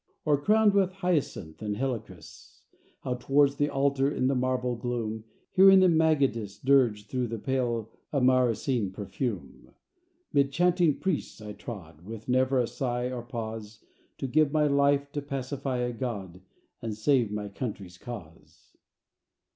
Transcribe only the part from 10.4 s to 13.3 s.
chanting priests I trod, With never a sigh or